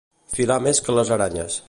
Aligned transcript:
Filar 0.37 0.57
més 0.69 0.81
que 0.87 0.97
les 1.01 1.13
aranyes. 1.19 1.59